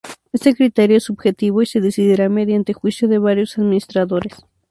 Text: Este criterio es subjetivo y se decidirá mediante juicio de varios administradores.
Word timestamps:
Este 0.33 0.55
criterio 0.55 0.97
es 0.97 1.03
subjetivo 1.03 1.61
y 1.61 1.67
se 1.67 1.79
decidirá 1.79 2.27
mediante 2.27 2.73
juicio 2.73 3.07
de 3.07 3.19
varios 3.19 3.59
administradores. 3.59 4.33